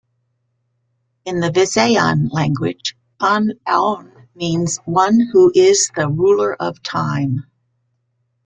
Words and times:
In 1.25 1.41
the 1.41 1.51
Visayan 1.51 2.31
language, 2.31 2.97
Kan-Laon 3.19 4.11
means 4.33 4.79
One 4.85 5.19
Who 5.31 5.51
Is 5.53 5.91
the 5.95 6.07
Ruler 6.09 6.55
Of 6.55 6.81
Time. 6.81 7.43